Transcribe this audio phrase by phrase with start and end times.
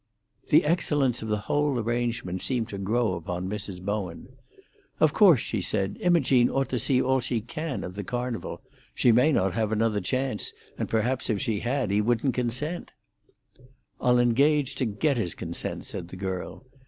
[0.47, 3.79] The excellence of the whole arrangement seemed to grow upon Mrs.
[3.83, 4.29] Bowen.
[4.99, 8.63] "Of course," she said, "Imogene ought to see all she can of the Carnival.
[8.95, 12.93] She may not have another chance, and perhaps if she had, he wouldn't consent."
[13.99, 16.65] "I'll engage to get his consent," said the girl.